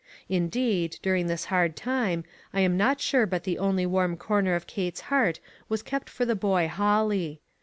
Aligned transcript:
Indeed, 0.29 0.97
during 1.03 1.27
this 1.27 1.45
hard 1.53 1.75
time, 1.75 2.23
I 2.55 2.61
am 2.61 2.75
not 2.75 2.99
sure 2.99 3.27
but 3.27 3.43
the 3.43 3.59
only 3.59 3.85
warm 3.85 4.17
corner 4.17 4.55
of 4.55 4.65
Kate's 4.65 5.01
heart 5.13 5.39
was 5.69 5.83
kept 5.83 6.09
for 6.09 6.25
the 6.25 6.33
boy 6.35 6.67
Holly. 6.67 7.39